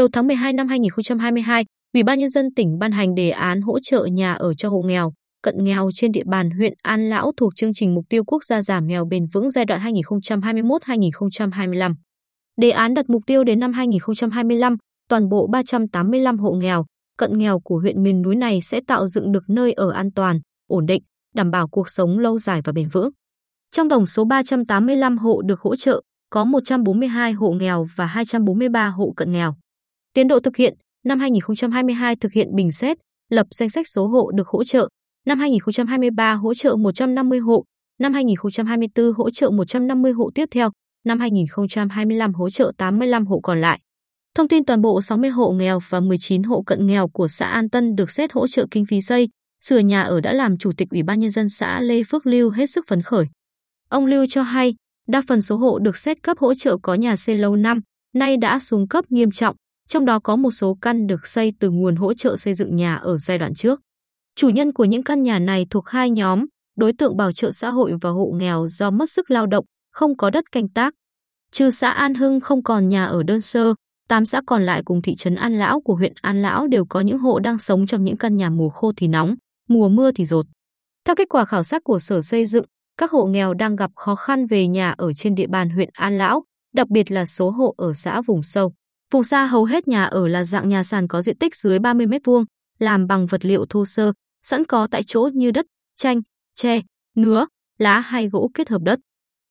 Đầu 0.00 0.08
tháng 0.12 0.26
12 0.26 0.52
năm 0.52 0.68
2022, 0.68 1.64
Ủy 1.94 2.02
ban 2.02 2.18
nhân 2.18 2.28
dân 2.28 2.54
tỉnh 2.54 2.78
ban 2.78 2.92
hành 2.92 3.14
đề 3.14 3.30
án 3.30 3.60
hỗ 3.60 3.80
trợ 3.80 4.04
nhà 4.04 4.34
ở 4.34 4.54
cho 4.54 4.68
hộ 4.68 4.82
nghèo, 4.82 5.12
cận 5.42 5.64
nghèo 5.64 5.90
trên 5.94 6.12
địa 6.12 6.22
bàn 6.26 6.50
huyện 6.50 6.72
An 6.82 7.10
Lão 7.10 7.32
thuộc 7.36 7.56
chương 7.56 7.74
trình 7.74 7.94
mục 7.94 8.04
tiêu 8.08 8.24
quốc 8.24 8.44
gia 8.44 8.62
giảm 8.62 8.86
nghèo 8.86 9.04
bền 9.04 9.26
vững 9.32 9.50
giai 9.50 9.64
đoạn 9.64 9.80
2021-2025. 9.80 11.94
Đề 12.60 12.70
án 12.70 12.94
đặt 12.94 13.10
mục 13.10 13.22
tiêu 13.26 13.44
đến 13.44 13.60
năm 13.60 13.72
2025, 13.72 14.76
toàn 15.08 15.28
bộ 15.28 15.46
385 15.52 16.38
hộ 16.38 16.52
nghèo, 16.52 16.84
cận 17.18 17.38
nghèo 17.38 17.60
của 17.60 17.78
huyện 17.78 18.02
miền 18.02 18.22
núi 18.22 18.36
này 18.36 18.60
sẽ 18.62 18.80
tạo 18.86 19.06
dựng 19.06 19.32
được 19.32 19.44
nơi 19.48 19.72
ở 19.72 19.90
an 19.90 20.10
toàn, 20.14 20.40
ổn 20.68 20.86
định, 20.86 21.02
đảm 21.34 21.50
bảo 21.50 21.68
cuộc 21.68 21.88
sống 21.88 22.18
lâu 22.18 22.38
dài 22.38 22.60
và 22.64 22.72
bền 22.72 22.88
vững. 22.88 23.10
Trong 23.70 23.88
tổng 23.88 24.06
số 24.06 24.24
385 24.24 25.18
hộ 25.18 25.42
được 25.42 25.60
hỗ 25.60 25.76
trợ, 25.76 26.00
có 26.30 26.44
142 26.44 27.32
hộ 27.32 27.50
nghèo 27.50 27.86
và 27.96 28.06
243 28.06 28.88
hộ 28.88 29.12
cận 29.16 29.32
nghèo. 29.32 29.54
Tiến 30.14 30.28
độ 30.28 30.40
thực 30.40 30.56
hiện, 30.56 30.74
năm 31.04 31.20
2022 31.20 32.16
thực 32.16 32.32
hiện 32.32 32.48
bình 32.54 32.72
xét, 32.72 32.96
lập 33.28 33.46
danh 33.50 33.70
sách 33.70 33.88
số 33.88 34.06
hộ 34.06 34.30
được 34.34 34.48
hỗ 34.48 34.64
trợ, 34.64 34.88
năm 35.26 35.38
2023 35.38 36.34
hỗ 36.34 36.54
trợ 36.54 36.76
150 36.76 37.38
hộ, 37.38 37.64
năm 38.00 38.14
2024 38.14 39.12
hỗ 39.12 39.30
trợ 39.30 39.50
150 39.50 40.12
hộ 40.12 40.30
tiếp 40.34 40.48
theo, 40.50 40.70
năm 41.06 41.20
2025 41.20 42.34
hỗ 42.34 42.50
trợ 42.50 42.72
85 42.78 43.26
hộ 43.26 43.40
còn 43.40 43.60
lại. 43.60 43.80
Thông 44.34 44.48
tin 44.48 44.64
toàn 44.64 44.80
bộ 44.80 45.00
60 45.00 45.30
hộ 45.30 45.50
nghèo 45.50 45.78
và 45.88 46.00
19 46.00 46.42
hộ 46.42 46.62
cận 46.62 46.86
nghèo 46.86 47.08
của 47.08 47.28
xã 47.28 47.46
An 47.46 47.70
Tân 47.70 47.96
được 47.96 48.10
xét 48.10 48.32
hỗ 48.32 48.46
trợ 48.46 48.66
kinh 48.70 48.86
phí 48.86 49.00
xây, 49.00 49.28
sửa 49.64 49.78
nhà 49.78 50.02
ở 50.02 50.20
đã 50.20 50.32
làm 50.32 50.58
Chủ 50.58 50.72
tịch 50.76 50.88
Ủy 50.90 51.02
ban 51.02 51.20
Nhân 51.20 51.30
dân 51.30 51.48
xã 51.48 51.80
Lê 51.80 52.02
Phước 52.04 52.26
Lưu 52.26 52.50
hết 52.50 52.66
sức 52.66 52.84
phấn 52.88 53.02
khởi. 53.02 53.26
Ông 53.88 54.06
Lưu 54.06 54.26
cho 54.30 54.42
hay, 54.42 54.74
đa 55.08 55.22
phần 55.28 55.42
số 55.42 55.56
hộ 55.56 55.78
được 55.78 55.96
xét 55.96 56.22
cấp 56.22 56.38
hỗ 56.38 56.54
trợ 56.54 56.76
có 56.82 56.94
nhà 56.94 57.16
xây 57.16 57.34
lâu 57.36 57.56
năm, 57.56 57.80
nay 58.14 58.36
đã 58.36 58.58
xuống 58.58 58.88
cấp 58.88 59.04
nghiêm 59.08 59.30
trọng, 59.30 59.56
trong 59.90 60.04
đó 60.04 60.18
có 60.18 60.36
một 60.36 60.50
số 60.50 60.78
căn 60.82 61.06
được 61.06 61.26
xây 61.26 61.52
từ 61.60 61.70
nguồn 61.70 61.96
hỗ 61.96 62.14
trợ 62.14 62.36
xây 62.36 62.54
dựng 62.54 62.76
nhà 62.76 62.96
ở 62.96 63.18
giai 63.18 63.38
đoạn 63.38 63.54
trước. 63.54 63.80
Chủ 64.36 64.48
nhân 64.48 64.72
của 64.72 64.84
những 64.84 65.02
căn 65.02 65.22
nhà 65.22 65.38
này 65.38 65.66
thuộc 65.70 65.88
hai 65.88 66.10
nhóm, 66.10 66.46
đối 66.76 66.92
tượng 66.92 67.16
bảo 67.16 67.32
trợ 67.32 67.50
xã 67.50 67.70
hội 67.70 67.92
và 68.00 68.10
hộ 68.10 68.32
nghèo 68.34 68.66
do 68.66 68.90
mất 68.90 69.10
sức 69.10 69.30
lao 69.30 69.46
động, 69.46 69.64
không 69.92 70.16
có 70.16 70.30
đất 70.30 70.44
canh 70.52 70.68
tác. 70.68 70.94
Trừ 71.52 71.70
xã 71.70 71.90
An 71.90 72.14
Hưng 72.14 72.40
không 72.40 72.62
còn 72.62 72.88
nhà 72.88 73.04
ở 73.04 73.22
đơn 73.22 73.40
sơ, 73.40 73.74
8 74.08 74.24
xã 74.24 74.40
còn 74.46 74.62
lại 74.62 74.82
cùng 74.84 75.02
thị 75.02 75.14
trấn 75.14 75.34
An 75.34 75.58
Lão 75.58 75.80
của 75.80 75.94
huyện 75.94 76.12
An 76.22 76.42
Lão 76.42 76.66
đều 76.66 76.84
có 76.84 77.00
những 77.00 77.18
hộ 77.18 77.38
đang 77.38 77.58
sống 77.58 77.86
trong 77.86 78.04
những 78.04 78.16
căn 78.16 78.36
nhà 78.36 78.50
mùa 78.50 78.68
khô 78.68 78.92
thì 78.96 79.08
nóng, 79.08 79.34
mùa 79.68 79.88
mưa 79.88 80.10
thì 80.12 80.24
rột. 80.24 80.46
Theo 81.04 81.14
kết 81.16 81.28
quả 81.28 81.44
khảo 81.44 81.62
sát 81.62 81.84
của 81.84 81.98
Sở 81.98 82.20
Xây 82.20 82.46
dựng, 82.46 82.64
các 82.96 83.10
hộ 83.10 83.26
nghèo 83.26 83.54
đang 83.54 83.76
gặp 83.76 83.90
khó 83.96 84.14
khăn 84.14 84.46
về 84.46 84.68
nhà 84.68 84.94
ở 84.98 85.12
trên 85.12 85.34
địa 85.34 85.46
bàn 85.46 85.70
huyện 85.70 85.88
An 85.92 86.18
Lão, 86.18 86.42
đặc 86.74 86.88
biệt 86.88 87.10
là 87.10 87.26
số 87.26 87.50
hộ 87.50 87.74
ở 87.76 87.94
xã 87.94 88.20
vùng 88.20 88.42
sâu. 88.42 88.72
Vùng 89.10 89.24
xa 89.24 89.46
hầu 89.46 89.64
hết 89.64 89.88
nhà 89.88 90.04
ở 90.04 90.28
là 90.28 90.44
dạng 90.44 90.68
nhà 90.68 90.84
sàn 90.84 91.08
có 91.08 91.22
diện 91.22 91.38
tích 91.38 91.56
dưới 91.56 91.78
30 91.78 92.06
m2, 92.06 92.44
làm 92.78 93.06
bằng 93.06 93.26
vật 93.26 93.44
liệu 93.44 93.66
thô 93.68 93.84
sơ, 93.84 94.12
sẵn 94.42 94.64
có 94.64 94.88
tại 94.90 95.02
chỗ 95.02 95.30
như 95.34 95.50
đất, 95.50 95.66
chanh, 95.96 96.20
tre, 96.54 96.80
nứa, 97.16 97.46
lá 97.78 98.00
hay 98.00 98.28
gỗ 98.28 98.50
kết 98.54 98.68
hợp 98.68 98.82
đất. 98.82 98.98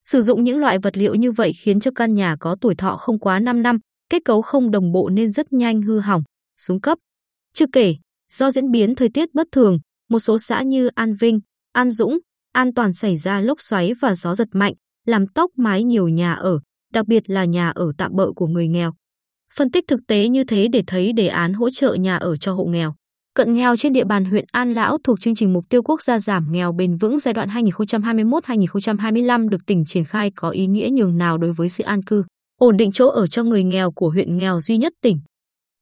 Sử 0.04 0.22
dụng 0.22 0.44
những 0.44 0.58
loại 0.58 0.78
vật 0.78 0.96
liệu 0.96 1.14
như 1.14 1.32
vậy 1.32 1.52
khiến 1.52 1.80
cho 1.80 1.90
căn 1.94 2.14
nhà 2.14 2.36
có 2.40 2.56
tuổi 2.60 2.74
thọ 2.74 2.96
không 2.96 3.18
quá 3.18 3.38
5 3.38 3.62
năm, 3.62 3.78
kết 4.10 4.24
cấu 4.24 4.42
không 4.42 4.70
đồng 4.70 4.92
bộ 4.92 5.08
nên 5.08 5.32
rất 5.32 5.52
nhanh 5.52 5.82
hư 5.82 6.00
hỏng, 6.00 6.22
xuống 6.56 6.80
cấp. 6.80 6.98
Chưa 7.54 7.66
kể, 7.72 7.96
do 8.32 8.50
diễn 8.50 8.70
biến 8.70 8.94
thời 8.94 9.08
tiết 9.14 9.34
bất 9.34 9.46
thường, 9.52 9.78
một 10.08 10.18
số 10.18 10.38
xã 10.38 10.62
như 10.62 10.86
An 10.86 11.14
Vinh, 11.14 11.40
An 11.72 11.90
Dũng, 11.90 12.18
An 12.52 12.74
Toàn 12.74 12.92
xảy 12.92 13.16
ra 13.16 13.40
lốc 13.40 13.60
xoáy 13.60 13.94
và 14.00 14.14
gió 14.14 14.34
giật 14.34 14.48
mạnh, 14.52 14.72
làm 15.06 15.26
tốc 15.26 15.50
mái 15.56 15.84
nhiều 15.84 16.08
nhà 16.08 16.32
ở, 16.32 16.60
đặc 16.92 17.06
biệt 17.06 17.30
là 17.30 17.44
nhà 17.44 17.70
ở 17.70 17.92
tạm 17.98 18.16
bợ 18.16 18.32
của 18.32 18.46
người 18.46 18.68
nghèo. 18.68 18.92
Phân 19.56 19.70
tích 19.70 19.84
thực 19.88 20.06
tế 20.06 20.28
như 20.28 20.44
thế 20.44 20.68
để 20.68 20.82
thấy 20.86 21.12
đề 21.12 21.28
án 21.28 21.52
hỗ 21.52 21.70
trợ 21.70 21.94
nhà 21.94 22.16
ở 22.16 22.36
cho 22.36 22.52
hộ 22.52 22.64
nghèo. 22.64 22.94
Cận 23.34 23.54
nghèo 23.54 23.76
trên 23.76 23.92
địa 23.92 24.04
bàn 24.04 24.24
huyện 24.24 24.44
An 24.52 24.72
Lão 24.72 24.98
thuộc 25.04 25.20
chương 25.20 25.34
trình 25.34 25.52
mục 25.52 25.64
tiêu 25.68 25.82
quốc 25.82 26.02
gia 26.02 26.18
giảm 26.18 26.52
nghèo 26.52 26.72
bền 26.72 26.96
vững 26.96 27.18
giai 27.18 27.34
đoạn 27.34 27.48
2021-2025 27.48 29.48
được 29.48 29.66
tỉnh 29.66 29.84
triển 29.84 30.04
khai 30.04 30.30
có 30.30 30.50
ý 30.50 30.66
nghĩa 30.66 30.88
nhường 30.92 31.18
nào 31.18 31.38
đối 31.38 31.52
với 31.52 31.68
sự 31.68 31.84
an 31.84 32.02
cư, 32.02 32.24
ổn 32.58 32.76
định 32.76 32.92
chỗ 32.92 33.08
ở 33.08 33.26
cho 33.26 33.42
người 33.42 33.64
nghèo 33.64 33.90
của 33.90 34.10
huyện 34.10 34.36
nghèo 34.36 34.60
duy 34.60 34.76
nhất 34.76 34.92
tỉnh. 35.02 35.20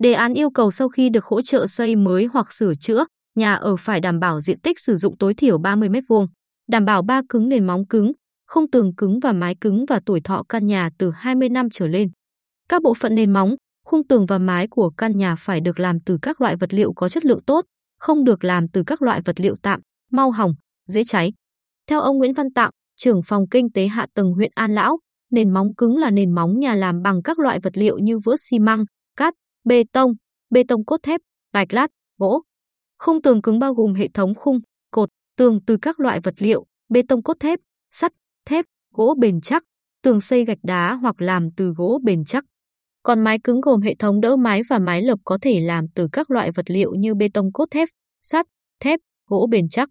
Đề 0.03 0.12
án 0.12 0.34
yêu 0.34 0.51
cầu 0.51 0.71
sau 0.71 0.89
khi 0.89 1.09
được 1.09 1.25
hỗ 1.25 1.43
trợ 1.43 1.67
xây 1.67 1.97
mới 1.97 2.25
hoặc 2.25 2.53
sửa 2.53 2.75
chữa, 2.75 3.05
nhà 3.37 3.55
ở 3.55 3.77
phải 3.77 4.01
đảm 4.01 4.21
bảo 4.21 4.41
diện 4.41 4.61
tích 4.61 4.81
sử 4.81 4.97
dụng 4.97 5.19
tối 5.19 5.34
thiểu 5.34 5.59
30 5.59 5.89
m2, 5.89 6.27
đảm 6.71 6.84
bảo 6.84 7.03
ba 7.03 7.23
cứng 7.28 7.49
nền 7.49 7.67
móng 7.67 7.87
cứng, 7.87 8.12
không 8.47 8.71
tường 8.71 8.95
cứng 8.95 9.21
và 9.21 9.33
mái 9.33 9.55
cứng 9.61 9.84
và 9.89 10.01
tuổi 10.07 10.21
thọ 10.21 10.43
căn 10.49 10.67
nhà 10.67 10.91
từ 10.99 11.11
20 11.11 11.49
năm 11.49 11.69
trở 11.73 11.87
lên. 11.87 12.09
Các 12.69 12.83
bộ 12.83 12.95
phận 12.95 13.15
nền 13.15 13.33
móng, 13.33 13.55
khung 13.84 14.06
tường 14.06 14.27
và 14.27 14.39
mái 14.39 14.69
của 14.69 14.91
căn 14.97 15.17
nhà 15.17 15.37
phải 15.37 15.61
được 15.61 15.81
làm 15.81 16.01
từ 16.01 16.19
các 16.23 16.41
loại 16.41 16.56
vật 16.56 16.75
liệu 16.75 16.93
có 16.93 17.09
chất 17.09 17.25
lượng 17.25 17.45
tốt, 17.47 17.65
không 17.99 18.25
được 18.25 18.45
làm 18.45 18.69
từ 18.69 18.83
các 18.87 19.03
loại 19.03 19.21
vật 19.25 19.41
liệu 19.41 19.56
tạm, 19.62 19.81
mau 20.11 20.31
hỏng, 20.31 20.53
dễ 20.89 21.05
cháy. 21.05 21.33
Theo 21.87 22.01
ông 22.01 22.19
Nguyễn 22.19 22.33
Văn 22.33 22.53
Tạng, 22.53 22.71
trưởng 22.97 23.21
phòng 23.23 23.49
kinh 23.51 23.73
tế 23.73 23.87
hạ 23.87 24.07
tầng 24.15 24.33
huyện 24.33 24.51
An 24.55 24.75
Lão, 24.75 24.99
nền 25.31 25.55
móng 25.55 25.75
cứng 25.77 25.97
là 25.97 26.11
nền 26.11 26.34
móng 26.34 26.59
nhà 26.59 26.75
làm 26.75 27.03
bằng 27.03 27.23
các 27.23 27.39
loại 27.39 27.61
vật 27.61 27.77
liệu 27.77 27.99
như 27.99 28.19
vữa 28.19 28.37
xi 28.37 28.59
măng, 28.59 28.84
cát, 29.17 29.34
bê 29.65 29.83
tông, 29.93 30.12
bê 30.51 30.62
tông 30.69 30.84
cốt 30.84 30.97
thép, 31.03 31.21
gạch 31.55 31.73
lát, 31.73 31.91
gỗ. 32.19 32.43
Khung 32.99 33.23
tường 33.23 33.43
cứng 33.43 33.59
bao 33.59 33.75
gồm 33.75 33.95
hệ 33.95 34.09
thống 34.15 34.34
khung, 34.34 34.61
cột, 34.91 35.09
tường 35.37 35.59
từ 35.67 35.77
các 35.83 36.01
loại 36.01 36.21
vật 36.21 36.34
liệu, 36.39 36.67
bê 36.89 37.03
tông 37.09 37.23
cốt 37.23 37.37
thép, 37.41 37.59
sắt, 37.91 38.12
thép, 38.47 38.65
gỗ 38.95 39.15
bền 39.19 39.41
chắc, 39.41 39.62
tường 40.03 40.21
xây 40.21 40.45
gạch 40.45 40.59
đá 40.62 40.95
hoặc 40.95 41.23
làm 41.23 41.49
từ 41.57 41.73
gỗ 41.77 42.01
bền 42.05 42.25
chắc. 42.25 42.45
Còn 43.09 43.21
mái 43.21 43.39
cứng 43.45 43.61
gồm 43.61 43.81
hệ 43.81 43.95
thống 43.99 44.21
đỡ 44.21 44.37
mái 44.37 44.63
và 44.69 44.79
mái 44.79 45.03
lợp 45.03 45.19
có 45.25 45.39
thể 45.43 45.61
làm 45.61 45.85
từ 45.95 46.09
các 46.13 46.31
loại 46.31 46.51
vật 46.51 46.71
liệu 46.71 46.95
như 46.95 47.15
bê 47.15 47.29
tông 47.35 47.53
cốt 47.53 47.65
thép, 47.71 47.89
sắt, 48.23 48.47
thép, 48.81 49.01
gỗ 49.27 49.47
bền 49.51 49.69
chắc. 49.69 49.89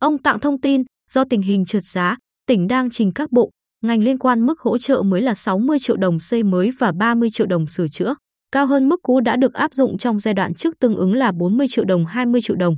Ông 0.00 0.18
Tặng 0.18 0.40
thông 0.40 0.60
tin, 0.60 0.82
do 1.10 1.24
tình 1.24 1.42
hình 1.42 1.64
trượt 1.64 1.82
giá, 1.84 2.16
tỉnh 2.46 2.68
đang 2.68 2.90
trình 2.90 3.12
các 3.14 3.32
bộ, 3.32 3.50
ngành 3.82 4.04
liên 4.04 4.18
quan 4.18 4.46
mức 4.46 4.60
hỗ 4.60 4.78
trợ 4.78 5.02
mới 5.02 5.22
là 5.22 5.34
60 5.34 5.78
triệu 5.80 5.96
đồng 5.96 6.18
xây 6.18 6.42
mới 6.42 6.70
và 6.78 6.92
30 6.92 7.30
triệu 7.32 7.46
đồng 7.46 7.66
sửa 7.66 7.88
chữa, 7.88 8.14
cao 8.52 8.66
hơn 8.66 8.88
mức 8.88 9.00
cũ 9.02 9.20
đã 9.20 9.36
được 9.36 9.54
áp 9.54 9.74
dụng 9.74 9.98
trong 9.98 10.18
giai 10.18 10.34
đoạn 10.34 10.54
trước 10.54 10.78
tương 10.78 10.96
ứng 10.96 11.14
là 11.14 11.32
40 11.32 11.66
triệu 11.70 11.84
đồng 11.84 12.06
20 12.06 12.40
triệu 12.40 12.56
đồng. 12.56 12.76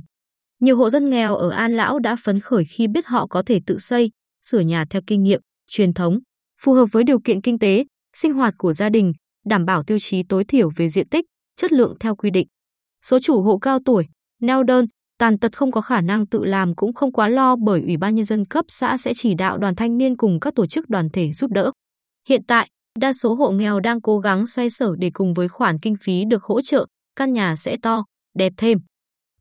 Nhiều 0.61 0.77
hộ 0.77 0.89
dân 0.89 1.09
nghèo 1.09 1.35
ở 1.35 1.49
An 1.49 1.75
Lão 1.75 1.99
đã 1.99 2.15
phấn 2.23 2.39
khởi 2.39 2.63
khi 2.65 2.87
biết 2.87 3.05
họ 3.05 3.27
có 3.27 3.43
thể 3.45 3.59
tự 3.65 3.77
xây, 3.79 4.11
sửa 4.45 4.59
nhà 4.59 4.85
theo 4.89 5.01
kinh 5.07 5.23
nghiệm, 5.23 5.41
truyền 5.71 5.93
thống, 5.93 6.19
phù 6.61 6.73
hợp 6.73 6.85
với 6.91 7.03
điều 7.03 7.19
kiện 7.19 7.41
kinh 7.41 7.59
tế, 7.59 7.85
sinh 8.13 8.33
hoạt 8.33 8.53
của 8.57 8.73
gia 8.73 8.89
đình, 8.89 9.13
đảm 9.45 9.65
bảo 9.65 9.83
tiêu 9.83 9.99
chí 9.99 10.23
tối 10.23 10.43
thiểu 10.43 10.69
về 10.75 10.89
diện 10.89 11.09
tích, 11.09 11.25
chất 11.55 11.73
lượng 11.73 11.95
theo 11.99 12.15
quy 12.15 12.29
định. 12.29 12.47
Số 13.05 13.19
chủ 13.19 13.41
hộ 13.41 13.57
cao 13.57 13.79
tuổi, 13.85 14.05
neo 14.41 14.63
đơn, 14.63 14.85
tàn 15.17 15.39
tật 15.39 15.57
không 15.57 15.71
có 15.71 15.81
khả 15.81 16.01
năng 16.01 16.27
tự 16.27 16.43
làm 16.43 16.75
cũng 16.75 16.93
không 16.93 17.11
quá 17.11 17.27
lo 17.27 17.55
bởi 17.55 17.81
Ủy 17.81 17.97
ban 17.97 18.15
Nhân 18.15 18.25
dân 18.25 18.45
cấp 18.45 18.65
xã 18.67 18.97
sẽ 18.97 19.13
chỉ 19.15 19.33
đạo 19.33 19.57
đoàn 19.57 19.75
thanh 19.75 19.97
niên 19.97 20.17
cùng 20.17 20.39
các 20.39 20.55
tổ 20.55 20.65
chức 20.65 20.89
đoàn 20.89 21.09
thể 21.13 21.31
giúp 21.31 21.51
đỡ. 21.51 21.71
Hiện 22.29 22.41
tại, 22.47 22.69
đa 22.99 23.13
số 23.13 23.33
hộ 23.33 23.51
nghèo 23.51 23.79
đang 23.79 24.01
cố 24.01 24.19
gắng 24.19 24.45
xoay 24.45 24.69
sở 24.69 24.95
để 24.99 25.11
cùng 25.13 25.33
với 25.33 25.47
khoản 25.47 25.79
kinh 25.79 25.95
phí 26.01 26.23
được 26.29 26.43
hỗ 26.43 26.61
trợ, 26.61 26.85
căn 27.15 27.33
nhà 27.33 27.55
sẽ 27.55 27.77
to, 27.81 28.03
đẹp 28.37 28.53
thêm. 28.57 28.77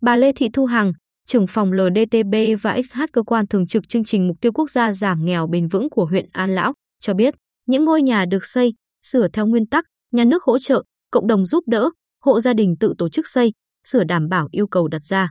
Bà 0.01 0.17
Lê 0.17 0.33
Thị 0.33 0.49
Thu 0.53 0.67
Hằng, 0.67 0.93
trưởng 1.27 1.47
phòng 1.47 1.73
LDTB 1.73 2.35
và 2.63 2.83
XH 2.83 3.01
cơ 3.13 3.23
quan 3.23 3.47
thường 3.47 3.67
trực 3.67 3.89
chương 3.89 4.05
trình 4.05 4.29
mục 4.29 4.37
tiêu 4.41 4.53
quốc 4.53 4.71
gia 4.71 4.93
giảm 4.93 5.25
nghèo 5.25 5.47
bền 5.47 5.69
vững 5.69 5.91
của 5.91 6.05
huyện 6.05 6.29
An 6.33 6.55
Lão, 6.55 6.73
cho 7.01 7.15
biết 7.15 7.35
những 7.67 7.85
ngôi 7.85 8.03
nhà 8.03 8.25
được 8.25 8.45
xây, 8.45 8.75
sửa 9.03 9.29
theo 9.29 9.47
nguyên 9.47 9.67
tắc 9.67 9.85
nhà 10.15 10.25
nước 10.25 10.43
hỗ 10.43 10.59
trợ, 10.59 10.83
cộng 11.11 11.27
đồng 11.27 11.45
giúp 11.45 11.65
đỡ, 11.67 11.91
hộ 12.25 12.41
gia 12.41 12.53
đình 12.53 12.75
tự 12.81 12.95
tổ 12.99 13.09
chức 13.09 13.29
xây, 13.29 13.53
sửa 13.89 14.05
đảm 14.05 14.29
bảo 14.29 14.49
yêu 14.51 14.67
cầu 14.67 14.89
đặt 14.89 15.03
ra. 15.05 15.31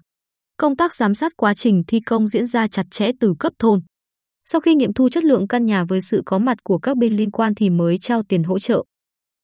Công 0.57 0.75
tác 0.75 0.93
giám 0.93 1.13
sát 1.13 1.31
quá 1.37 1.53
trình 1.53 1.83
thi 1.87 1.99
công 1.99 2.27
diễn 2.27 2.45
ra 2.45 2.67
chặt 2.67 2.85
chẽ 2.91 3.11
từ 3.19 3.33
cấp 3.39 3.53
thôn. 3.59 3.79
Sau 4.45 4.61
khi 4.61 4.75
nghiệm 4.75 4.93
thu 4.93 5.09
chất 5.09 5.23
lượng 5.23 5.47
căn 5.47 5.65
nhà 5.65 5.85
với 5.89 6.01
sự 6.01 6.21
có 6.25 6.39
mặt 6.39 6.57
của 6.63 6.77
các 6.77 6.97
bên 6.97 7.13
liên 7.13 7.31
quan 7.31 7.55
thì 7.55 7.69
mới 7.69 7.97
trao 7.97 8.23
tiền 8.23 8.43
hỗ 8.43 8.59
trợ. 8.59 8.83